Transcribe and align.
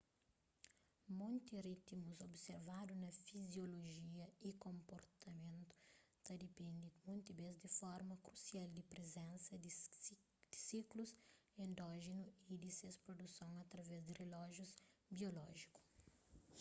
monti 1.17 1.53
ritimus 1.67 2.19
observadu 2.29 2.93
na 3.03 3.09
fiziolojia 3.27 4.25
y 4.49 4.49
konprtamentu 4.65 5.75
ta 6.25 6.33
dipende 6.45 6.87
monti 7.07 7.31
bês 7.39 7.55
di 7.63 7.69
forma 7.79 8.15
krusial 8.25 8.69
di 8.73 8.83
prizensa 8.93 9.51
di 9.63 9.71
siklus 10.67 11.11
endójenu 11.65 12.23
y 12.53 12.55
di 12.63 12.71
ses 12.79 12.95
produson 13.05 13.51
através 13.65 14.01
di 14.03 14.13
relójius 14.21 14.71
biolójiku 15.15 15.79